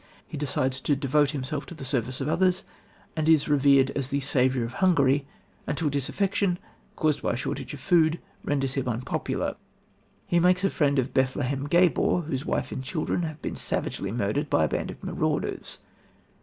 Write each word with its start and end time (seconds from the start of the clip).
He 0.27 0.35
decides 0.35 0.79
to 0.79 0.95
devote 0.95 1.29
himself 1.29 1.67
to 1.67 1.75
the 1.75 1.85
service 1.85 2.19
of 2.21 2.27
others, 2.27 2.63
and 3.15 3.29
is 3.29 3.47
revered 3.47 3.91
as 3.91 4.07
the 4.07 4.19
saviour 4.19 4.65
of 4.65 4.73
Hungary, 4.81 5.27
until 5.67 5.91
disaffection, 5.91 6.57
caused 6.95 7.21
by 7.21 7.33
a 7.33 7.37
shortage 7.37 7.75
of 7.75 7.81
food, 7.81 8.19
renders 8.43 8.73
him 8.73 8.89
unpopular. 8.89 9.57
He 10.25 10.39
makes 10.39 10.63
a 10.63 10.71
friend 10.71 10.97
of 10.97 11.13
Bethlem 11.13 11.67
Gabor, 11.69 12.21
whose 12.23 12.47
wife 12.47 12.71
and 12.71 12.83
children 12.83 13.21
have 13.21 13.43
been 13.43 13.55
savagely 13.55 14.09
murdered 14.11 14.49
by 14.49 14.63
a 14.63 14.67
band 14.67 14.89
of 14.89 15.03
marauders. 15.03 15.77